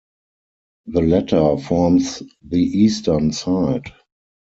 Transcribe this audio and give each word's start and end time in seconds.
The 0.87 1.03
latter 1.03 1.57
forms 1.61 2.23
the 2.41 2.57
eastern 2.57 3.31
side. 3.33 3.93